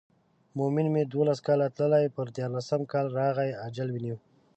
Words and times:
مومن 0.57 0.85
مې 0.93 1.03
دولس 1.13 1.39
کاله 1.47 1.67
تللی 1.77 2.05
پر 2.15 2.27
دیارلسم 2.35 2.81
کال 2.91 3.05
راغی 3.19 3.51
اجل 3.65 3.87
ونیو. 3.91 4.17